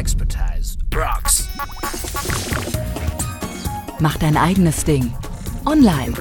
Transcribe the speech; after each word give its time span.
Expertise 0.00 0.78
rocks. 0.94 1.46
Mach 3.98 4.16
dein 4.16 4.38
eigenes 4.38 4.82
Ding. 4.82 5.12
Online. 5.66 6.14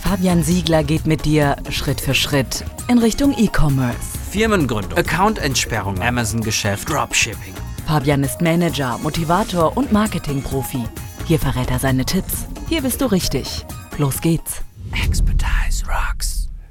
Fabian 0.00 0.42
Siegler 0.42 0.82
geht 0.82 1.06
mit 1.06 1.26
dir 1.26 1.56
Schritt 1.68 2.00
für 2.00 2.14
Schritt 2.14 2.64
in 2.88 2.96
Richtung 2.96 3.36
E-Commerce. 3.36 4.16
Firmengründung, 4.30 4.98
Accountentsperrung, 4.98 6.00
Amazon-Geschäft, 6.00 6.88
Dropshipping. 6.88 7.52
Fabian 7.86 8.24
ist 8.24 8.40
Manager, 8.40 8.98
Motivator 9.02 9.76
und 9.76 9.92
Marketingprofi. 9.92 10.84
Hier 11.26 11.38
verrät 11.38 11.70
er 11.70 11.80
seine 11.80 12.06
Tipps. 12.06 12.46
Hier 12.66 12.80
bist 12.80 13.02
du 13.02 13.12
richtig. 13.12 13.66
Los 13.98 14.22
geht's. 14.22 14.62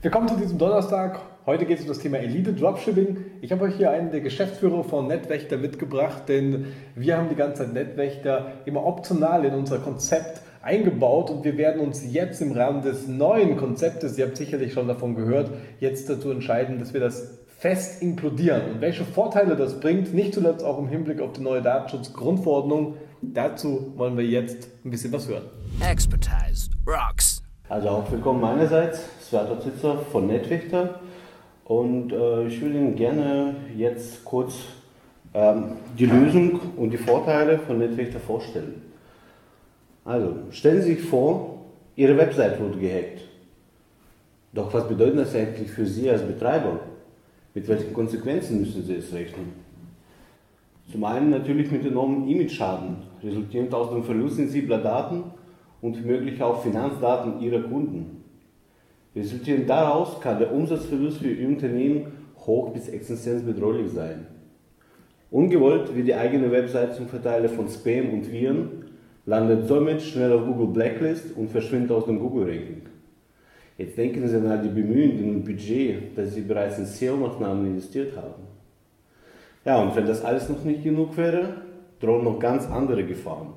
Willkommen 0.04 0.28
zu 0.28 0.36
diesem 0.36 0.58
Donnerstag. 0.58 1.20
Heute 1.46 1.68
geht 1.68 1.78
es 1.78 1.84
um 1.84 1.90
das 1.90 2.00
Thema 2.00 2.18
Elite 2.18 2.54
Dropshipping. 2.54 3.18
Ich 3.42 3.52
habe 3.52 3.66
euch 3.66 3.76
hier 3.76 3.92
einen 3.92 4.10
der 4.10 4.22
Geschäftsführer 4.22 4.84
von 4.84 5.06
Netwächter 5.06 5.58
mitgebracht, 5.58 6.24
denn 6.28 6.74
wir 6.96 7.18
haben 7.20 7.30
die 7.30 7.36
ganze 7.36 7.66
Zeit 7.66 7.74
Netwächter 7.74 8.54
immer 8.66 8.84
optional 8.84 9.46
in 9.46 9.54
unser 9.54 9.78
Konzept 9.78 10.42
eingebaut 10.64 11.30
und 11.30 11.44
wir 11.44 11.56
werden 11.56 11.82
uns 11.82 12.04
jetzt 12.12 12.42
im 12.42 12.54
Rahmen 12.54 12.82
des 12.82 13.08
neuen 13.08 13.58
Konzeptes, 13.58 14.18
ihr 14.18 14.26
habt 14.26 14.38
sicherlich 14.38 14.74
schon 14.74 14.88
davon 14.88 15.14
gehört, 15.14 15.52
jetzt 15.80 16.10
dazu 16.10 16.32
entscheiden, 16.32 16.80
dass 16.80 16.96
wir 16.96 17.00
das 17.00 17.38
fest 17.60 18.02
inkludieren 18.02 18.72
und 18.74 18.82
welche 18.82 19.04
Vorteile 19.04 19.56
das 19.56 19.80
bringt, 19.80 20.16
nicht 20.16 20.34
zuletzt 20.34 20.64
auch 20.64 20.80
im 20.80 20.88
Hinblick 20.88 21.22
auf 21.22 21.34
die 21.34 21.42
neue 21.42 21.62
Datenschutzgrundverordnung. 21.62 22.98
Dazu 23.22 23.94
wollen 23.98 24.18
wir 24.18 24.26
jetzt 24.26 24.68
ein 24.84 24.90
bisschen 24.90 25.14
was 25.14 25.28
hören. 25.28 25.44
Expertise 25.80 26.72
rocks. 26.88 27.41
Also 27.72 27.88
auch 27.88 28.12
willkommen 28.12 28.42
meinerseits, 28.42 29.02
Svato 29.22 29.58
Zitzer 29.58 29.98
von 30.12 30.28
Netwächter. 30.28 31.00
Und 31.64 32.12
äh, 32.12 32.48
ich 32.48 32.62
will 32.62 32.76
Ihnen 32.76 32.98
gerne 32.98 33.56
jetzt 33.78 34.26
kurz 34.26 34.56
ähm, 35.34 35.78
die 35.98 36.06
Lösung 36.06 36.60
und 36.76 36.90
die 36.90 36.98
Vorteile 36.98 37.60
von 37.60 37.78
Netwächter 37.78 38.20
vorstellen. 38.20 38.82
Also, 40.04 40.36
stellen 40.50 40.82
Sie 40.82 40.96
sich 40.96 41.02
vor, 41.02 41.62
Ihre 41.96 42.18
Website 42.18 42.60
wurde 42.60 42.78
gehackt. 42.78 43.22
Doch 44.52 44.74
was 44.74 44.86
bedeutet 44.90 45.20
das 45.20 45.34
eigentlich 45.34 45.72
für 45.72 45.86
Sie 45.86 46.10
als 46.10 46.24
Betreiber? 46.24 46.82
Mit 47.54 47.70
welchen 47.70 47.94
Konsequenzen 47.94 48.60
müssen 48.60 48.84
Sie 48.84 48.96
es 48.96 49.14
rechnen? 49.14 49.54
Zum 50.92 51.06
einen 51.06 51.30
natürlich 51.30 51.72
mit 51.72 51.86
enormen 51.86 52.28
Image-Schaden, 52.28 52.98
resultierend 53.24 53.74
aus 53.74 53.92
dem 53.92 54.04
Verlust 54.04 54.36
sensibler 54.36 54.80
Daten 54.80 55.24
und 55.82 56.06
möglich 56.06 56.42
auch 56.42 56.62
Finanzdaten 56.62 57.42
Ihrer 57.42 57.62
Kunden. 57.62 58.24
Resultierend 59.16 59.70
daraus 59.70 60.22
kann 60.22 60.40
der 60.40 60.54
Umsatzverlust 60.54 61.18
für 61.18 61.32
Ihr 61.32 61.48
Unternehmen 61.48 62.06
hoch 62.46 62.70
bis 62.70 62.88
existenzbedrohlich 62.90 63.92
sein. 63.92 64.28
Ungewollt 65.30 65.96
wird 65.96 66.08
die 66.08 66.16
eigene 66.16 66.52
Website 66.52 66.96
zum 66.96 67.08
Verteiler 67.08 67.50
von 67.50 67.68
Spam 67.68 68.14
und 68.14 68.32
Viren, 68.32 68.70
landet 69.26 69.68
somit 69.68 70.02
schnell 70.02 70.34
auf 70.34 70.46
Google 70.46 70.68
Blacklist 70.68 71.36
und 71.38 71.50
verschwindet 71.50 71.92
aus 71.92 72.06
dem 72.06 72.20
Google-Ranking. 72.20 72.82
Jetzt 73.78 73.98
denken 73.98 74.28
Sie 74.28 74.36
an 74.36 74.64
die 74.64 74.70
Bemühungen 74.70 75.36
und 75.36 75.46
Budget, 75.46 76.18
das 76.18 76.34
Sie 76.34 76.42
bereits 76.42 76.78
in 76.78 76.86
SEO-Maßnahmen 76.86 77.66
investiert 77.66 78.16
haben. 78.16 78.44
Ja, 79.64 79.82
und 79.82 79.96
wenn 79.96 80.06
das 80.06 80.24
alles 80.24 80.50
noch 80.50 80.64
nicht 80.64 80.84
genug 80.84 81.16
wäre, 81.18 81.56
drohen 82.00 82.24
noch 82.24 82.40
ganz 82.40 82.68
andere 82.68 83.04
Gefahren. 83.06 83.54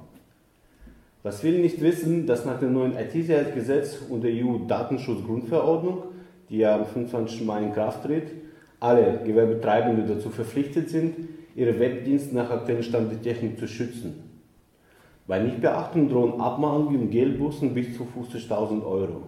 Was 1.25 1.43
will 1.43 1.59
nicht 1.59 1.81
wissen, 1.81 2.27
dass 2.27 2.45
nach 2.45 2.59
dem 2.59 2.75
neuen 2.75 2.99
IT-Sicherheitsgesetz 2.99 3.99
und 4.11 4.25
der 4.25 4.31
EU-Datenschutzgrundverordnung, 4.31 6.03
die 6.51 6.59
ja 6.59 6.77
am 6.77 6.85
25. 6.85 7.47
Mai 7.47 7.63
in 7.63 7.73
Kraft 7.73 8.03
tritt, 8.03 8.31
alle 8.79 9.21
Gewerbetreibende 9.25 10.03
dazu 10.07 10.29
verpflichtet 10.29 10.91
sind, 10.91 11.15
ihre 11.57 11.81
Webdienste 11.81 12.35
nach 12.35 12.51
aktuellem 12.51 12.83
Stand 12.83 13.11
der 13.11 13.23
Technik 13.23 13.59
zu 13.59 13.67
schützen. 13.67 14.23
Bei 15.27 15.39
Nichtbeachtung 15.39 16.11
drohen 16.11 16.39
Abmahnungen 16.43 17.01
und 17.01 17.11
Geldbußen 17.11 17.73
bis 17.73 17.97
zu 17.97 18.03
50.000 18.03 18.85
Euro. 18.85 19.23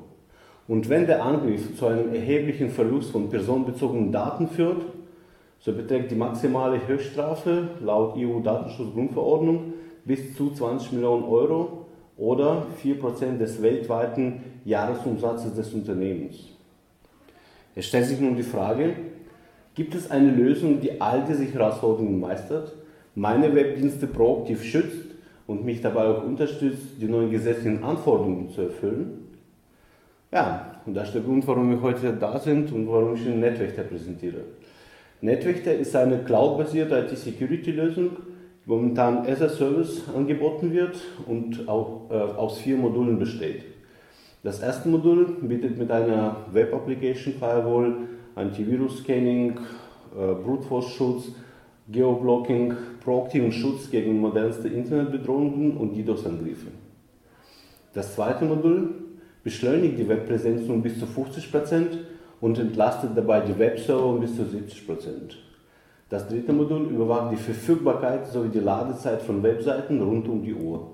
Und 0.68 0.90
wenn 0.90 1.06
der 1.06 1.24
Angriff 1.24 1.78
zu 1.78 1.86
einem 1.86 2.14
erheblichen 2.14 2.68
Verlust 2.68 3.10
von 3.10 3.30
personenbezogenen 3.30 4.12
Daten 4.12 4.48
führt, 4.48 4.82
so 5.60 5.72
beträgt 5.72 6.10
die 6.10 6.16
maximale 6.16 6.86
Höchststrafe 6.86 7.68
laut 7.82 8.18
EU-Datenschutzgrundverordnung 8.18 9.72
bis 10.04 10.36
zu 10.36 10.50
20 10.50 10.92
Millionen 10.92 11.24
Euro 11.24 11.85
oder 12.16 12.66
4% 12.82 13.38
des 13.38 13.60
weltweiten 13.62 14.42
Jahresumsatzes 14.64 15.54
des 15.54 15.72
Unternehmens. 15.74 16.36
Es 17.74 17.86
stellt 17.86 18.06
sich 18.06 18.20
nun 18.20 18.36
die 18.36 18.42
Frage, 18.42 18.94
gibt 19.74 19.94
es 19.94 20.10
eine 20.10 20.30
Lösung, 20.30 20.80
die 20.80 21.00
all 21.00 21.24
diese 21.28 21.44
Herausforderungen 21.44 22.18
meistert, 22.18 22.72
meine 23.14 23.54
Webdienste 23.54 24.06
proaktiv 24.06 24.64
schützt 24.64 25.06
und 25.46 25.64
mich 25.64 25.80
dabei 25.80 26.06
auch 26.06 26.24
unterstützt, 26.24 27.00
die 27.00 27.06
neuen 27.06 27.30
gesetzlichen 27.30 27.84
Anforderungen 27.84 28.50
zu 28.50 28.62
erfüllen? 28.62 29.28
Ja, 30.32 30.80
und 30.86 30.94
das 30.94 31.08
ist 31.08 31.14
der 31.14 31.22
Grund, 31.22 31.46
warum 31.46 31.70
wir 31.70 31.80
heute 31.82 32.12
da 32.14 32.38
sind 32.38 32.72
und 32.72 32.88
warum 32.88 33.14
ich 33.14 33.26
Ihnen 33.26 33.40
Netwächter 33.40 33.82
präsentiere. 33.82 34.40
Netwächter 35.20 35.74
ist 35.74 35.94
eine 35.94 36.18
cloud-basierte 36.18 36.98
IT-Security-Lösung, 36.98 38.10
momentan 38.66 39.26
as 39.26 39.40
a 39.40 39.48
Service 39.48 40.02
angeboten 40.14 40.72
wird 40.72 40.96
und 41.26 41.68
auch 41.68 42.10
äh, 42.10 42.14
aus 42.14 42.58
vier 42.58 42.76
Modulen 42.76 43.18
besteht. 43.18 43.62
Das 44.42 44.60
erste 44.60 44.88
Modul 44.88 45.36
bietet 45.40 45.78
mit 45.78 45.90
einer 45.90 46.36
Web 46.52 46.74
Application 46.74 47.34
Firewall 47.34 47.94
Antivirus-Scanning, 48.34 49.52
äh, 49.52 50.34
Brute 50.44 50.64
Force 50.64 50.90
Schutz, 50.90 51.28
Geoblocking, 51.88 52.74
proaktiven 53.02 53.52
Schutz 53.52 53.88
gegen 53.90 54.20
modernste 54.20 54.68
Internetbedrohungen 54.68 55.76
und 55.76 55.96
DDoS-Angriffe. 55.96 56.66
Das 57.94 58.14
zweite 58.14 58.44
Modul 58.44 58.94
beschleunigt 59.44 59.98
die 59.98 60.08
Webpräsenz 60.08 60.68
um 60.68 60.82
bis 60.82 60.98
zu 60.98 61.06
50% 61.06 61.98
und 62.40 62.58
entlastet 62.58 63.10
dabei 63.14 63.40
die 63.40 63.56
Webserver 63.56 64.06
um 64.06 64.20
bis 64.20 64.34
zu 64.34 64.42
70%. 64.42 65.45
Das 66.08 66.28
dritte 66.28 66.52
Modul 66.52 66.86
überwacht 66.86 67.32
die 67.32 67.36
Verfügbarkeit 67.36 68.28
sowie 68.28 68.48
die 68.48 68.60
Ladezeit 68.60 69.22
von 69.22 69.42
Webseiten 69.42 70.00
rund 70.00 70.28
um 70.28 70.42
die 70.42 70.54
Uhr. 70.54 70.92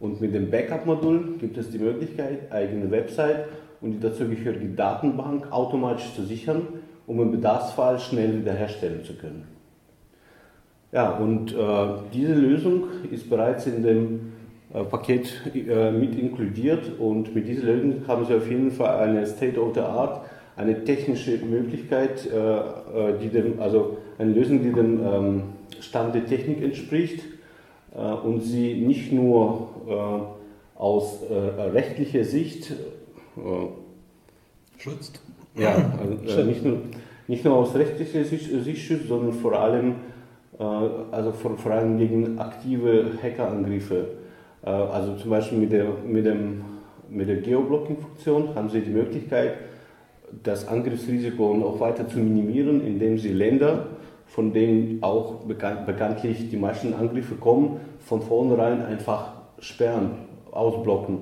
Und 0.00 0.20
mit 0.20 0.34
dem 0.34 0.50
Backup-Modul 0.50 1.36
gibt 1.38 1.56
es 1.58 1.70
die 1.70 1.78
Möglichkeit, 1.78 2.50
eigene 2.50 2.90
Website 2.90 3.46
und 3.80 3.92
die 3.92 4.00
dazugehörige 4.00 4.70
Datenbank 4.70 5.52
automatisch 5.52 6.12
zu 6.16 6.24
sichern, 6.24 6.66
um 7.06 7.20
im 7.20 7.30
Bedarfsfall 7.30 8.00
schnell 8.00 8.40
wiederherstellen 8.40 9.04
zu 9.04 9.14
können. 9.14 9.46
Ja, 10.90 11.16
und 11.16 11.54
äh, 11.54 11.86
diese 12.12 12.34
Lösung 12.34 12.84
ist 13.12 13.30
bereits 13.30 13.66
in 13.66 13.82
dem 13.84 14.32
äh, 14.74 14.82
Paket 14.82 15.40
äh, 15.54 15.92
mit 15.92 16.18
inkludiert 16.18 16.98
und 16.98 17.34
mit 17.34 17.46
dieser 17.46 17.68
Lösung 17.68 18.02
haben 18.08 18.26
Sie 18.26 18.34
auf 18.34 18.50
jeden 18.50 18.72
Fall 18.72 19.08
eine 19.08 19.24
State 19.24 19.60
of 19.60 19.72
the 19.74 19.80
Art 19.80 20.26
eine 20.56 20.84
technische 20.84 21.38
Möglichkeit, 21.38 22.26
äh, 22.26 22.36
äh, 22.36 23.18
die 23.20 23.28
dem, 23.28 23.60
also 23.60 23.98
eine 24.18 24.32
Lösung, 24.32 24.62
die 24.62 24.72
dem 24.72 25.00
ähm, 25.04 25.42
Stand 25.80 26.14
der 26.14 26.26
Technik 26.26 26.62
entspricht 26.62 27.20
äh, 27.94 27.98
und 27.98 28.40
sie 28.40 28.74
nicht 28.74 29.12
nur 29.12 29.68
aus 30.74 31.20
rechtlicher 31.28 32.24
Sicht 32.24 32.72
schützt. 34.78 35.20
Ja, 35.56 35.76
also 36.26 36.42
nicht, 36.42 36.64
nur, 36.64 36.78
nicht 37.28 37.44
nur 37.44 37.54
aus 37.54 37.74
rechtlicher 37.74 38.24
Sicht, 38.24 38.50
Sicht 38.64 38.82
schützt, 38.82 39.08
sondern 39.08 39.32
vor 39.32 39.52
allem, 39.58 39.96
also 40.58 41.32
vor, 41.32 41.56
vor 41.56 41.72
allem 41.72 41.98
gegen 41.98 42.38
aktive 42.38 43.12
Hackerangriffe. 43.22 44.06
Also 44.62 45.16
zum 45.16 45.30
Beispiel 45.30 45.58
mit 45.58 45.72
der, 45.72 45.86
mit 46.04 46.26
dem, 46.26 46.64
mit 47.08 47.28
der 47.28 47.36
Geoblocking-Funktion 47.36 48.54
haben 48.54 48.68
Sie 48.68 48.80
die 48.80 48.90
Möglichkeit, 48.90 49.54
das 50.42 50.66
Angriffsrisiko 50.68 51.54
noch 51.54 51.80
weiter 51.80 52.08
zu 52.08 52.18
minimieren, 52.18 52.84
indem 52.84 53.18
sie 53.18 53.32
Länder, 53.32 53.86
von 54.26 54.52
denen 54.52 55.02
auch 55.02 55.44
bekanntlich 55.44 56.48
die 56.50 56.56
meisten 56.56 56.94
Angriffe 56.94 57.34
kommen, 57.34 57.80
von 58.00 58.22
vornherein 58.22 58.82
einfach 58.82 59.32
sperren, 59.58 60.12
ausblocken. 60.50 61.18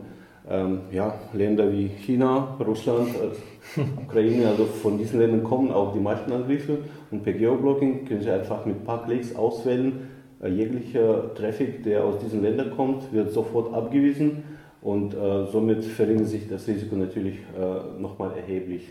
Ähm, 0.49 0.81
ja, 0.91 1.15
Länder 1.33 1.71
wie 1.73 1.89
China, 1.89 2.57
Russland, 2.67 3.11
äh, 3.11 3.81
Ukraine, 4.05 4.49
also 4.49 4.65
von 4.65 4.97
diesen 4.99 5.21
Ländern 5.21 5.45
kommen 5.45 5.71
auch 5.71 5.93
die 5.93 6.01
meisten 6.01 6.33
Angriffe 6.33 6.79
und 7.11 7.23
per 7.23 7.35
Geoblocking 7.35 8.07
können 8.07 8.23
Sie 8.23 8.31
einfach 8.31 8.65
mit 8.65 8.77
ein 8.77 8.85
paar 8.85 9.05
Klicks 9.05 9.37
auswählen, 9.37 10.09
äh, 10.43 10.49
jeglicher 10.49 11.35
Traffic, 11.35 11.85
der 11.85 12.05
aus 12.05 12.19
diesen 12.19 12.43
Ländern 12.43 12.71
kommt, 12.75 13.13
wird 13.13 13.33
sofort 13.33 13.73
abgewiesen 13.75 14.43
und 14.83 15.15
äh, 15.15 15.47
somit 15.53 15.85
verringert 15.85 16.29
sich 16.29 16.49
das 16.49 16.67
Risiko 16.67 16.97
natürlich 16.97 17.37
äh, 17.37 18.01
nochmal 18.01 18.33
erheblich. 18.37 18.89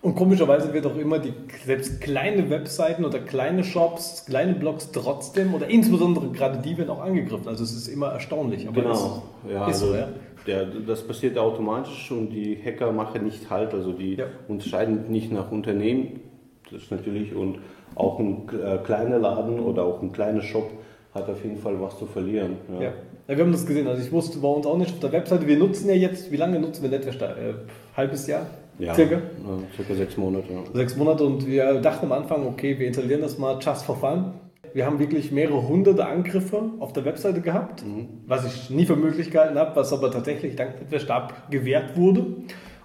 Und 0.00 0.14
komischerweise 0.14 0.72
wird 0.72 0.86
auch 0.86 0.96
immer 0.96 1.18
die 1.18 1.32
selbst 1.64 2.00
kleine 2.00 2.50
Webseiten 2.50 3.04
oder 3.04 3.18
kleine 3.18 3.64
Shops, 3.64 4.26
kleine 4.26 4.54
Blogs 4.54 4.92
trotzdem 4.92 5.54
oder 5.54 5.66
insbesondere 5.66 6.28
gerade 6.28 6.58
die 6.58 6.78
werden 6.78 6.90
auch 6.90 7.00
angegriffen. 7.00 7.48
Also 7.48 7.64
es 7.64 7.74
ist 7.74 7.88
immer 7.88 8.12
erstaunlich. 8.12 8.66
genau, 8.72 9.24
ja, 9.50 9.64
also 9.64 9.88
so, 9.88 9.94
ja. 9.94 10.08
Der, 10.46 10.66
das 10.66 11.02
passiert 11.02 11.36
automatisch 11.36 12.12
und 12.12 12.30
die 12.30 12.56
Hacker 12.64 12.92
machen 12.92 13.24
nicht 13.24 13.50
halt, 13.50 13.74
also 13.74 13.92
die 13.92 14.14
ja. 14.14 14.26
unterscheiden 14.46 15.10
nicht 15.10 15.32
nach 15.32 15.50
Unternehmen, 15.50 16.20
das 16.70 16.82
ist 16.82 16.90
natürlich 16.92 17.34
und 17.34 17.58
auch 17.96 18.20
ein 18.20 18.48
äh, 18.50 18.78
kleiner 18.78 19.18
Laden 19.18 19.58
oder 19.58 19.84
auch 19.84 20.00
ein 20.00 20.12
kleiner 20.12 20.42
Shop 20.42 20.70
hat 21.12 21.28
auf 21.28 21.42
jeden 21.42 21.58
Fall 21.58 21.80
was 21.80 21.98
zu 21.98 22.06
verlieren. 22.06 22.56
Ja. 22.74 22.82
ja. 22.82 22.92
ja 23.26 23.36
wir 23.36 23.44
haben 23.44 23.52
das 23.52 23.66
gesehen. 23.66 23.88
Also 23.88 24.00
ich 24.00 24.12
wusste 24.12 24.38
bei 24.38 24.48
uns 24.48 24.64
auch 24.64 24.78
nicht 24.78 24.92
auf 24.92 25.00
der 25.00 25.12
Webseite. 25.12 25.46
Wir 25.46 25.58
nutzen 25.58 25.88
ja 25.88 25.94
jetzt, 25.94 26.30
wie 26.30 26.36
lange 26.36 26.60
nutzen 26.60 26.82
wir 26.82 26.90
Netzwerk? 26.90 27.36
Äh, 27.36 27.54
halbes 27.96 28.26
Jahr? 28.26 28.46
Ja, 28.78 28.94
circa? 28.94 29.16
Ja, 29.16 29.22
circa 29.74 29.94
sechs 29.94 30.16
Monate. 30.16 30.52
Ja. 30.52 30.62
Sechs 30.72 30.96
Monate 30.96 31.24
und 31.24 31.46
wir 31.46 31.80
dachten 31.80 32.06
am 32.06 32.12
Anfang, 32.12 32.46
okay, 32.46 32.78
wir 32.78 32.86
installieren 32.86 33.20
das 33.20 33.38
mal 33.38 33.58
just 33.60 33.84
for 33.84 33.96
fun. 33.96 34.34
Wir 34.74 34.86
haben 34.86 34.98
wirklich 34.98 35.32
mehrere 35.32 35.66
hunderte 35.66 36.06
Angriffe 36.06 36.70
auf 36.78 36.92
der 36.92 37.04
Webseite 37.04 37.40
gehabt, 37.40 37.84
mhm. 37.84 38.08
was 38.26 38.44
ich 38.44 38.70
nie 38.70 38.84
für 38.86 38.96
möglich 38.96 39.30
gehalten 39.30 39.58
habe, 39.58 39.74
was 39.76 39.92
aber 39.92 40.10
tatsächlich 40.10 40.56
dank 40.56 40.80
Netzwerkstab 40.80 41.50
gewährt 41.50 41.96
wurde. 41.96 42.26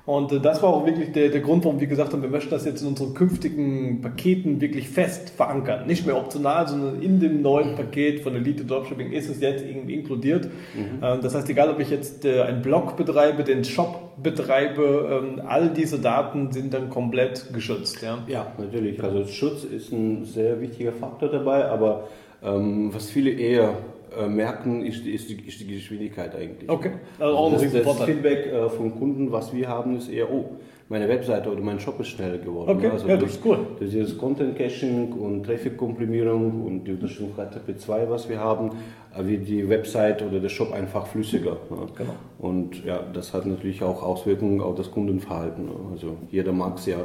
Und 0.06 0.34
äh, 0.34 0.40
das 0.40 0.62
war 0.62 0.70
auch 0.70 0.86
wirklich 0.86 1.12
der, 1.14 1.30
der 1.30 1.40
Grund, 1.40 1.64
warum 1.64 1.80
wir 1.80 1.88
gesagt 1.88 2.12
haben, 2.12 2.22
wir 2.22 2.30
möchten 2.30 2.50
das 2.50 2.66
jetzt 2.66 2.82
in 2.82 2.90
unseren 2.90 3.14
künftigen 3.14 4.02
Paketen 4.02 4.60
wirklich 4.60 4.90
fest 4.90 5.30
verankern. 5.30 5.88
Nicht 5.88 6.06
mehr 6.06 6.18
optional, 6.18 6.68
sondern 6.68 7.02
in 7.02 7.20
dem 7.22 7.42
neuen 7.42 7.76
Paket 7.76 8.20
von 8.22 8.36
Elite 8.36 8.66
Dropshipping 8.66 9.12
ist 9.12 9.30
es 9.30 9.40
jetzt 9.40 9.64
irgendwie 9.64 9.94
inkludiert. 9.94 10.46
Mhm. 10.46 11.00
Ähm, 11.02 11.20
das 11.22 11.36
heißt, 11.36 11.50
egal 11.50 11.70
ob 11.70 11.80
ich 11.80 11.90
jetzt 11.90 12.26
äh, 12.26 12.42
einen 12.42 12.62
Blog 12.62 12.98
betreibe, 12.98 13.44
den 13.44 13.64
Shop 13.64 14.12
betreibe, 14.22 15.22
ähm, 15.24 15.42
all 15.48 15.70
diese 15.70 16.00
Daten 16.00 16.52
sind 16.52 16.74
dann 16.74 16.90
komplett 16.90 17.54
geschützt. 17.54 18.02
Ja, 18.02 18.20
ja 18.28 18.52
natürlich. 18.58 19.02
Also 19.02 19.26
Schutz 19.26 19.64
ist 19.64 19.94
ein 19.94 20.26
sehr 20.26 20.60
wichtiger 20.60 20.92
Faktor 20.92 21.30
dabei, 21.30 21.66
aber 21.66 22.10
ähm, 22.44 22.94
was 22.94 23.10
viele 23.10 23.32
eher 23.32 23.78
äh, 24.18 24.28
merken, 24.28 24.86
ist, 24.86 25.06
ist, 25.06 25.30
die, 25.30 25.36
ist 25.48 25.60
die 25.60 25.68
Geschwindigkeit 25.68 26.36
eigentlich. 26.36 26.70
Okay. 26.70 26.92
Also 27.20 27.38
auch 27.38 27.52
das, 27.52 27.72
das 27.72 28.04
Feedback 28.04 28.48
äh, 28.48 28.70
vom 28.70 28.98
Kunden, 28.98 29.32
was 29.32 29.54
wir 29.54 29.68
haben, 29.68 29.98
ist 29.98 30.10
eher, 30.10 30.32
oh, 30.32 30.58
meine 30.90 31.08
Webseite 31.08 31.50
oder 31.50 31.62
mein 31.62 31.80
Shop 31.80 32.00
ist 32.00 32.10
schneller 32.10 32.38
geworden. 32.38 32.78
Okay, 32.78 32.90
also 32.90 33.08
ja, 33.08 33.18
das 33.18 33.32
ist 33.32 33.46
cool. 33.46 33.60
Durch 33.80 33.92
dieses 33.92 34.18
Content 34.18 34.58
Caching 34.58 35.14
und 35.14 35.44
Traffic-Komprimierung 35.44 36.66
und 36.66 36.84
die 36.84 36.92
Unterstützung 36.92 37.32
HTTP2, 37.38 38.10
was 38.10 38.30
wir 38.30 38.40
haben, 38.40 38.72
äh, 39.18 39.26
wird 39.26 39.48
die 39.48 39.68
Website 39.68 40.22
oder 40.22 40.40
der 40.40 40.50
Shop 40.50 40.72
einfach 40.74 41.08
flüssiger. 41.08 41.58
Genau. 41.70 42.14
Und 42.40 42.84
ja, 42.86 43.00
das 43.14 43.34
hat 43.34 43.46
natürlich 43.46 43.82
auch 43.82 44.04
Auswirkungen 44.04 44.62
auf 44.62 44.76
das 44.76 44.92
Kundenverhalten. 44.92 45.70
Also 45.92 46.18
jeder 46.30 46.52
mag 46.52 46.78
es 46.78 46.86
ja 46.86 46.98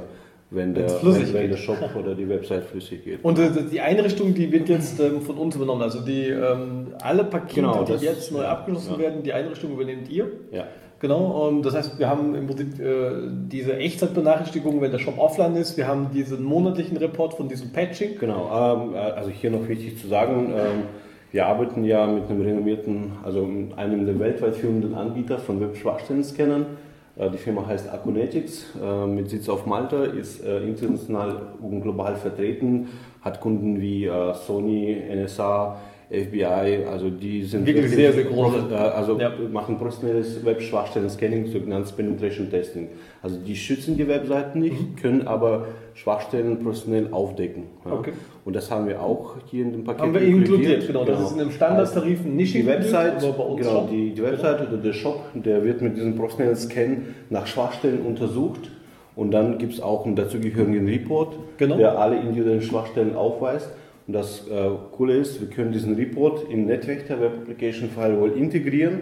wenn 0.50 0.74
der, 0.74 0.90
wenn, 1.02 1.32
wenn 1.32 1.50
der 1.50 1.56
Shop 1.56 1.78
oder 1.94 2.14
die 2.14 2.28
Website 2.28 2.64
flüssig 2.64 3.04
geht. 3.04 3.22
Und 3.22 3.38
äh, 3.38 3.50
die 3.70 3.80
Einrichtung, 3.80 4.34
die 4.34 4.50
wird 4.50 4.68
jetzt 4.68 4.98
ähm, 4.98 5.20
von 5.20 5.36
uns 5.36 5.56
übernommen. 5.56 5.82
Also 5.82 6.00
die 6.00 6.28
ähm, 6.28 6.88
alle 7.02 7.24
Pakete, 7.24 7.60
genau, 7.60 7.84
die 7.84 8.04
jetzt 8.04 8.32
neu 8.32 8.42
ja, 8.42 8.52
abgeschlossen 8.52 8.94
ja. 8.94 8.98
werden, 8.98 9.22
die 9.22 9.32
Einrichtung 9.32 9.72
übernehmt 9.72 10.08
ihr. 10.08 10.26
Ja. 10.50 10.64
Genau, 11.00 11.46
und 11.46 11.62
das 11.62 11.76
heißt, 11.76 11.98
wir 11.98 12.08
haben 12.08 12.34
im 12.34 12.46
Prinzip 12.46 12.80
äh, 12.80 13.10
diese 13.30 13.76
Echtzeitbenachrichtigung, 13.76 14.80
wenn 14.80 14.90
der 14.90 14.98
Shop 14.98 15.16
offline 15.18 15.54
ist. 15.54 15.76
Wir 15.76 15.86
haben 15.86 16.10
diesen 16.12 16.42
monatlichen 16.42 16.96
Report 16.96 17.34
von 17.34 17.48
diesem 17.48 17.70
Patching. 17.70 18.18
Genau, 18.18 18.50
ähm, 18.52 18.94
äh, 18.94 18.98
also 18.98 19.30
hier 19.30 19.50
noch 19.50 19.68
wichtig 19.68 20.00
zu 20.00 20.08
sagen, 20.08 20.52
ähm, 20.56 20.82
wir 21.30 21.46
arbeiten 21.46 21.84
ja 21.84 22.06
mit 22.06 22.28
einem 22.28 22.40
renommierten, 22.40 23.12
also 23.22 23.46
einem 23.76 24.06
der 24.06 24.18
weltweit 24.18 24.56
führenden 24.56 24.94
Anbieter 24.94 25.38
von 25.38 25.60
Web-Schwachstellen-Scannern 25.60 26.66
die 27.30 27.38
Firma 27.38 27.66
heißt 27.66 27.88
Acunetics, 27.88 28.66
äh, 28.82 29.06
mit 29.06 29.28
Sitz 29.28 29.48
auf 29.48 29.66
Malta, 29.66 30.04
ist 30.04 30.44
äh, 30.44 30.60
international 30.62 31.48
und 31.60 31.80
global 31.82 32.16
vertreten, 32.16 32.88
hat 33.22 33.40
Kunden 33.40 33.80
wie 33.80 34.08
Sony, 34.46 34.96
NSA, 35.12 35.76
FBI, 36.10 36.86
also 36.90 37.10
die 37.10 37.42
sind 37.44 37.66
wirklich, 37.66 37.90
sehr, 37.90 38.14
sehr 38.14 38.24
groß. 38.24 38.72
Also 38.72 39.20
ja. 39.20 39.30
machen 39.52 39.76
professionelles 39.76 40.42
Web-Schwachstellen-Scanning, 40.42 41.48
sogenanntes 41.48 41.92
Penetration 41.92 42.48
Testing. 42.48 42.88
Also 43.22 43.36
die 43.36 43.54
schützen 43.54 43.98
die 43.98 44.08
Webseiten 44.08 44.60
nicht, 44.60 44.80
mhm. 44.80 44.96
können 44.96 45.26
aber 45.26 45.66
Schwachstellen 45.92 46.60
professionell 46.60 47.08
aufdecken. 47.12 47.64
Ja. 47.84 47.92
Okay. 47.92 48.12
Und 48.46 48.56
das 48.56 48.70
haben 48.70 48.88
wir 48.88 49.02
auch 49.02 49.36
hier 49.50 49.64
in 49.64 49.72
dem 49.72 49.84
Paket 49.84 50.00
haben 50.00 50.14
wir 50.14 50.22
inkludiert. 50.22 50.86
Genau, 50.86 51.04
das 51.04 51.16
genau. 51.16 51.28
ist 51.28 51.32
in 51.32 51.38
dem 51.40 51.50
Standardtarif 51.50 52.24
nicht 52.24 52.54
die 52.54 52.66
Website, 52.66 53.22
aber 53.22 53.32
bei 53.32 53.44
uns 53.44 53.66
genau, 53.66 53.86
die, 53.90 54.12
die 54.14 54.22
Website 54.22 54.66
oder 54.66 54.78
der 54.78 54.92
Shop, 54.94 55.20
der 55.34 55.62
wird 55.62 55.82
mit 55.82 55.96
diesem 55.96 56.16
professionellen 56.16 56.56
Scan 56.56 56.96
nach 57.28 57.46
Schwachstellen 57.46 58.00
untersucht. 58.00 58.70
Und 59.14 59.32
dann 59.32 59.58
gibt 59.58 59.74
es 59.74 59.80
auch 59.80 60.06
einen 60.06 60.14
dazugehörigen 60.16 60.86
Report, 60.88 61.34
genau. 61.58 61.76
der 61.76 61.98
alle 61.98 62.20
individuellen 62.20 62.62
Schwachstellen 62.62 63.16
aufweist. 63.16 63.68
Und 64.08 64.14
das 64.14 64.48
äh, 64.48 64.70
Coole 64.92 65.18
ist, 65.18 65.38
wir 65.38 65.48
können 65.48 65.70
diesen 65.70 65.94
Report 65.94 66.50
im 66.50 66.64
NetWächter 66.64 67.20
Web 67.20 67.42
Application 67.42 67.90
Firewall 67.90 68.32
integrieren 68.32 69.00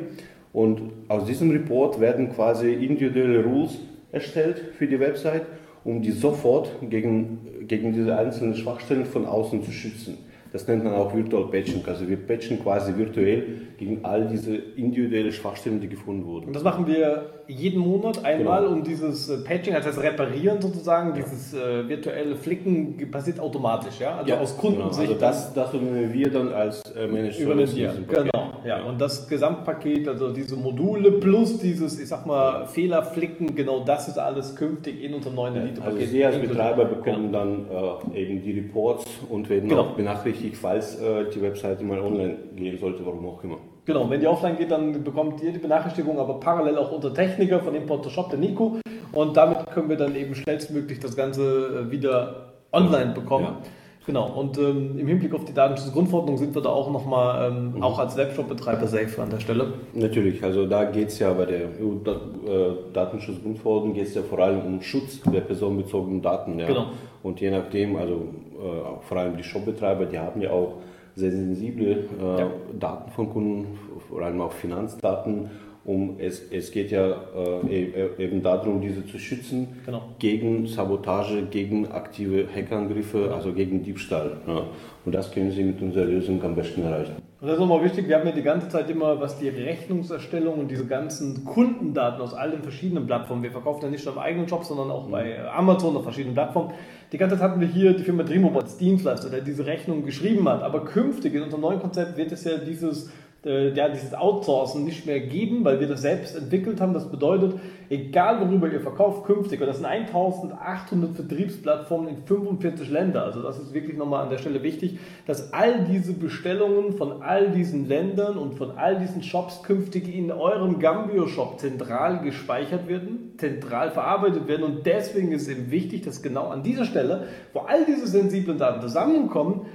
und 0.52 0.80
aus 1.06 1.26
diesem 1.26 1.52
Report 1.52 2.00
werden 2.00 2.32
quasi 2.34 2.72
individuelle 2.72 3.44
Rules 3.44 3.78
erstellt 4.10 4.58
für 4.76 4.88
die 4.88 4.98
Website, 4.98 5.46
um 5.84 6.02
die 6.02 6.10
sofort 6.10 6.72
gegen, 6.90 7.38
gegen 7.68 7.92
diese 7.92 8.18
einzelnen 8.18 8.56
Schwachstellen 8.56 9.06
von 9.06 9.26
außen 9.26 9.62
zu 9.62 9.70
schützen. 9.70 10.18
Das 10.56 10.66
nennt 10.66 10.84
man 10.84 10.94
auch 10.94 11.14
Virtual 11.14 11.50
Patching. 11.50 11.82
Also 11.86 12.08
wir 12.08 12.16
patchen 12.16 12.62
quasi 12.62 12.96
virtuell 12.96 13.44
gegen 13.76 14.02
all 14.06 14.26
diese 14.26 14.56
individuellen 14.56 15.30
Schwachstellen, 15.30 15.82
die 15.82 15.88
gefunden 15.88 16.24
wurden. 16.24 16.46
Und 16.46 16.56
das 16.56 16.62
machen 16.62 16.86
wir 16.86 17.26
jeden 17.46 17.78
Monat 17.78 18.24
einmal 18.24 18.62
genau. 18.62 18.72
um 18.72 18.82
dieses 18.82 19.28
äh, 19.28 19.36
Patching, 19.44 19.74
also 19.74 19.90
das 19.90 20.02
Reparieren 20.02 20.58
sozusagen, 20.62 21.10
ja. 21.10 21.22
dieses 21.22 21.52
äh, 21.52 21.86
virtuelle 21.86 22.36
Flicken 22.36 23.10
passiert 23.10 23.38
automatisch, 23.38 24.00
ja? 24.00 24.16
Also 24.16 24.30
ja, 24.30 24.40
aus 24.40 24.56
Kundensicht. 24.56 25.08
Genau. 25.08 25.26
Also 25.26 25.52
das, 25.52 25.52
das 25.52 25.74
übernehmen 25.74 26.12
wir 26.14 26.30
dann 26.30 26.52
als 26.52 26.80
äh, 26.92 27.06
Manager. 27.06 27.42
Übernehmen 27.42 27.76
wir, 27.76 27.92
genau. 28.08 28.46
Ja. 28.66 28.82
Und 28.82 29.00
das 29.00 29.28
Gesamtpaket, 29.28 30.08
also 30.08 30.32
diese 30.32 30.56
Module 30.56 31.12
plus 31.12 31.58
dieses, 31.58 32.00
ich 32.00 32.08
sag 32.08 32.26
mal, 32.26 32.66
Fehlerflicken, 32.66 33.54
genau 33.54 33.84
das 33.84 34.08
ist 34.08 34.18
alles 34.18 34.56
künftig 34.56 35.04
in 35.04 35.14
unserem 35.14 35.36
neuen 35.36 35.56
Elite-Paket. 35.56 36.00
Also 36.00 36.10
Sie 36.10 36.24
als 36.24 36.38
Betreiber 36.38 36.84
bekommen 36.86 37.30
dann 37.30 37.66
äh, 38.14 38.22
eben 38.22 38.42
die 38.42 38.52
Reports 38.52 39.04
und 39.28 39.48
werden 39.48 39.68
genau. 39.68 39.82
auch 39.82 39.90
benachrichtigt, 39.90 40.45
wichtig, 40.46 40.58
falls 40.60 41.00
äh, 41.00 41.28
die 41.30 41.42
Webseite 41.42 41.84
mal 41.84 42.00
online 42.00 42.36
gehen 42.54 42.78
sollte, 42.78 43.04
warum 43.04 43.26
auch 43.26 43.42
immer. 43.42 43.58
Genau, 43.84 44.08
wenn 44.10 44.20
die 44.20 44.26
offline 44.26 44.56
geht, 44.56 44.70
dann 44.70 45.04
bekommt 45.04 45.42
ihr 45.42 45.52
die 45.52 45.58
Benachrichtigung, 45.58 46.18
aber 46.18 46.40
parallel 46.40 46.78
auch 46.78 46.90
unser 46.90 47.14
Techniker 47.14 47.60
von 47.60 47.74
Import 47.74 48.10
Shop, 48.10 48.30
der 48.30 48.38
Nico. 48.38 48.78
Und 49.12 49.36
damit 49.36 49.66
können 49.70 49.88
wir 49.88 49.96
dann 49.96 50.16
eben 50.16 50.34
schnellstmöglich 50.34 50.98
das 50.98 51.16
Ganze 51.16 51.86
äh, 51.86 51.90
wieder 51.90 52.52
online 52.72 53.12
bekommen. 53.12 53.44
Ja. 53.44 53.62
Genau, 54.06 54.28
und 54.28 54.56
ähm, 54.56 54.98
im 54.98 55.06
Hinblick 55.08 55.34
auf 55.34 55.44
die 55.44 55.52
Datenschutzgrundverordnung 55.52 56.38
sind 56.38 56.54
wir 56.54 56.62
da 56.62 56.68
auch 56.68 56.92
nochmal, 56.92 57.50
ähm, 57.50 57.72
mhm. 57.74 57.82
auch 57.82 57.98
als 57.98 58.16
Webshop-Betreiber 58.16 58.86
safe 58.86 59.20
an 59.20 59.30
der 59.30 59.40
Stelle. 59.40 59.72
Natürlich, 59.94 60.44
also 60.44 60.64
da 60.66 60.84
geht 60.84 61.08
es 61.08 61.18
ja 61.18 61.32
bei 61.32 61.46
der 61.46 61.70
EU-Datenschutzgrundverordnung 61.80 63.94
geht 63.94 64.06
es 64.06 64.14
ja 64.14 64.22
vor 64.22 64.38
allem 64.38 64.60
um 64.60 64.80
Schutz 64.80 65.20
der 65.22 65.40
personenbezogenen 65.40 66.22
Daten. 66.22 66.60
Ja. 66.60 66.68
Genau. 66.68 66.86
Und 67.24 67.40
je 67.40 67.50
nachdem, 67.50 67.96
also 67.96 68.14
äh, 68.14 69.00
vor 69.00 69.18
allem 69.18 69.36
die 69.36 69.42
Shop-Betreiber, 69.42 70.06
die 70.06 70.20
haben 70.20 70.40
ja 70.40 70.50
auch 70.50 70.74
sehr 71.16 71.32
sensible 71.32 72.08
äh, 72.20 72.40
ja. 72.40 72.48
Daten 72.78 73.10
von 73.10 73.32
Kunden, 73.32 73.76
vor 74.08 74.22
allem 74.22 74.40
auch 74.40 74.52
Finanzdaten 74.52 75.50
um 75.86 76.16
es, 76.18 76.42
es 76.50 76.72
geht 76.72 76.90
ja 76.90 77.06
äh, 77.08 77.66
e, 77.68 78.10
e, 78.18 78.24
eben 78.24 78.42
darum, 78.42 78.80
diese 78.80 79.06
zu 79.06 79.18
schützen 79.18 79.68
genau. 79.84 80.02
gegen 80.18 80.66
Sabotage, 80.66 81.44
gegen 81.50 81.86
aktive 81.92 82.46
Hackerangriffe, 82.52 83.32
also 83.32 83.52
gegen 83.52 83.84
Diebstahl. 83.84 84.36
Ja. 84.46 84.64
Und 85.04 85.14
das 85.14 85.30
können 85.30 85.52
Sie 85.52 85.62
mit 85.62 85.80
unserer 85.80 86.06
Lösung 86.06 86.42
am 86.42 86.56
besten 86.56 86.82
erreichen. 86.82 87.14
Und 87.40 87.48
das 87.48 87.58
ist 87.58 87.60
nochmal 87.60 87.84
wichtig, 87.84 88.08
wir 88.08 88.18
haben 88.18 88.26
ja 88.26 88.32
die 88.32 88.42
ganze 88.42 88.68
Zeit 88.68 88.90
immer, 88.90 89.20
was 89.20 89.38
die 89.38 89.48
Rechnungserstellung 89.48 90.58
und 90.58 90.70
diese 90.70 90.86
ganzen 90.86 91.44
Kundendaten 91.44 92.20
aus 92.20 92.34
all 92.34 92.50
den 92.50 92.62
verschiedenen 92.62 93.06
Plattformen, 93.06 93.42
wir 93.44 93.52
verkaufen 93.52 93.84
ja 93.84 93.90
nicht 93.90 94.04
nur 94.04 94.14
im 94.14 94.20
eigenen 94.20 94.46
Job, 94.46 94.64
sondern 94.64 94.90
auch 94.90 95.06
mhm. 95.06 95.12
bei 95.12 95.48
Amazon 95.50 95.96
auf 95.96 96.02
verschiedenen 96.02 96.34
Plattformen. 96.34 96.72
Die 97.12 97.18
ganze 97.18 97.36
Zeit 97.36 97.50
hatten 97.50 97.60
wir 97.60 97.68
hier 97.68 97.92
die 97.92 98.02
Firma 98.02 98.24
Dreamhob 98.24 98.56
als 98.56 98.78
Dienstleister, 98.78 99.30
der 99.30 99.42
diese 99.42 99.66
Rechnung 99.66 100.04
geschrieben 100.04 100.48
hat. 100.48 100.62
Aber 100.62 100.84
künftig 100.84 101.34
in 101.34 101.42
unserem 101.42 101.60
neuen 101.60 101.78
Konzept 101.78 102.16
wird 102.16 102.32
es 102.32 102.42
ja 102.42 102.56
dieses 102.56 103.10
ja, 103.46 103.88
dieses 103.88 104.12
Outsourcen 104.12 104.84
nicht 104.84 105.06
mehr 105.06 105.20
geben, 105.20 105.64
weil 105.64 105.78
wir 105.78 105.86
das 105.86 106.02
selbst 106.02 106.36
entwickelt 106.36 106.80
haben. 106.80 106.94
Das 106.94 107.08
bedeutet, 107.08 107.54
egal 107.88 108.40
worüber 108.40 108.68
ihr 108.68 108.80
verkauft 108.80 109.24
künftig, 109.24 109.60
und 109.60 109.68
das 109.68 109.76
sind 109.76 109.86
1800 109.86 111.14
Vertriebsplattformen 111.14 112.08
in 112.08 112.16
45 112.24 112.90
Ländern, 112.90 113.22
also 113.22 113.42
das 113.42 113.60
ist 113.60 113.72
wirklich 113.72 113.96
nochmal 113.96 114.24
an 114.24 114.30
der 114.30 114.38
Stelle 114.38 114.64
wichtig, 114.64 114.98
dass 115.26 115.52
all 115.52 115.84
diese 115.84 116.12
Bestellungen 116.12 116.94
von 116.94 117.22
all 117.22 117.52
diesen 117.52 117.86
Ländern 117.86 118.36
und 118.36 118.54
von 118.54 118.72
all 118.72 118.98
diesen 118.98 119.22
Shops 119.22 119.62
künftig 119.62 120.12
in 120.12 120.32
eurem 120.32 120.80
Gambio-Shop 120.80 121.60
zentral 121.60 122.22
gespeichert 122.22 122.88
werden, 122.88 123.34
zentral 123.38 123.92
verarbeitet 123.92 124.48
werden 124.48 124.64
und 124.64 124.86
deswegen 124.86 125.30
ist 125.30 125.42
es 125.42 125.48
eben 125.48 125.70
wichtig, 125.70 126.02
dass 126.02 126.20
genau 126.20 126.48
an 126.48 126.64
dieser 126.64 126.84
Stelle, 126.84 127.28
wo 127.52 127.60
all 127.60 127.84
diese 127.84 128.08
sensiblen 128.08 128.58
Daten 128.58 128.80
zusammenkommen, 128.80 129.66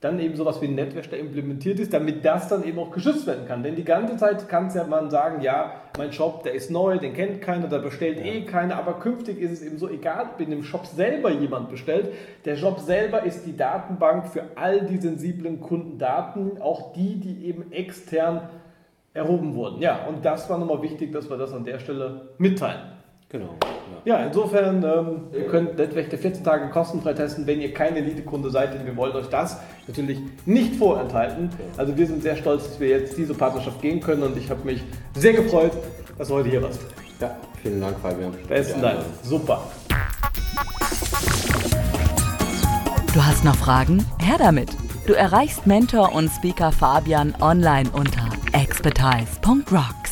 dann 0.00 0.20
eben 0.20 0.36
sowas 0.36 0.60
wie 0.60 0.66
ein 0.66 0.74
Netzwächter 0.74 1.16
implementiert 1.16 1.80
ist, 1.80 1.92
damit 1.94 2.24
das 2.24 2.48
dann 2.48 2.64
eben 2.64 2.78
auch 2.78 2.90
geschützt 2.90 3.26
werden 3.26 3.46
kann. 3.46 3.62
Denn 3.62 3.76
die 3.76 3.84
ganze 3.84 4.16
Zeit 4.18 4.46
kann 4.48 4.66
es 4.66 4.74
ja 4.74 4.84
man 4.84 5.10
sagen, 5.10 5.40
ja, 5.40 5.80
mein 5.96 6.12
Shop, 6.12 6.42
der 6.42 6.52
ist 6.52 6.70
neu, 6.70 6.98
den 6.98 7.14
kennt 7.14 7.40
keiner, 7.40 7.66
da 7.66 7.78
bestellt 7.78 8.18
ja. 8.18 8.26
eh 8.26 8.42
keiner, 8.42 8.76
aber 8.76 8.98
künftig 8.98 9.40
ist 9.40 9.52
es 9.52 9.62
eben 9.62 9.78
so, 9.78 9.88
egal 9.88 10.30
ob 10.34 10.40
in 10.40 10.50
dem 10.50 10.62
Shop 10.64 10.86
selber 10.86 11.30
jemand 11.30 11.70
bestellt, 11.70 12.12
der 12.44 12.56
Shop 12.56 12.80
selber 12.80 13.22
ist 13.22 13.46
die 13.46 13.56
Datenbank 13.56 14.28
für 14.28 14.44
all 14.54 14.82
die 14.82 14.98
sensiblen 14.98 15.60
Kundendaten, 15.60 16.60
auch 16.60 16.92
die, 16.92 17.16
die 17.16 17.46
eben 17.46 17.72
extern 17.72 18.50
erhoben 19.14 19.54
wurden. 19.54 19.80
Ja, 19.80 20.04
und 20.06 20.26
das 20.26 20.50
war 20.50 20.58
nochmal 20.58 20.82
wichtig, 20.82 21.10
dass 21.12 21.30
wir 21.30 21.38
das 21.38 21.54
an 21.54 21.64
der 21.64 21.78
Stelle 21.78 22.28
mitteilen. 22.36 22.95
Genau. 23.28 23.56
Ja, 24.04 24.24
insofern, 24.24 24.84
ähm, 24.84 25.20
ihr 25.32 25.48
könnt 25.48 25.76
Netwächter 25.76 26.16
14 26.16 26.44
Tage 26.44 26.68
kostenfrei 26.70 27.12
testen, 27.12 27.44
wenn 27.46 27.60
ihr 27.60 27.74
kein 27.74 27.96
Elite-Kunde 27.96 28.50
seid, 28.50 28.72
denn 28.74 28.86
wir 28.86 28.96
wollen 28.96 29.14
euch 29.16 29.26
das 29.26 29.58
natürlich 29.88 30.20
nicht 30.44 30.76
vorenthalten. 30.76 31.50
Also 31.76 31.96
wir 31.96 32.06
sind 32.06 32.22
sehr 32.22 32.36
stolz, 32.36 32.68
dass 32.68 32.78
wir 32.78 32.88
jetzt 32.88 33.18
diese 33.18 33.34
Partnerschaft 33.34 33.82
gehen 33.82 33.98
können 34.00 34.22
und 34.22 34.36
ich 34.36 34.48
habe 34.48 34.64
mich 34.64 34.80
sehr 35.16 35.32
gefreut, 35.32 35.72
dass 36.16 36.28
du 36.28 36.34
heute 36.34 36.50
hier 36.50 36.62
warst. 36.62 36.80
Ja, 37.20 37.34
vielen 37.62 37.80
Dank, 37.80 37.98
Fabian. 37.98 38.32
Besten 38.48 38.80
Ja, 38.80 38.92
Dank. 38.92 39.00
Super. 39.24 39.62
Du 43.12 43.24
hast 43.24 43.44
noch 43.44 43.56
Fragen? 43.56 44.04
Her 44.20 44.36
damit! 44.38 44.70
Du 45.06 45.14
erreichst 45.14 45.66
Mentor 45.66 46.14
und 46.14 46.28
Speaker 46.30 46.70
Fabian 46.70 47.34
online 47.40 47.88
unter 47.92 48.28
expertise.rocks. 48.52 50.05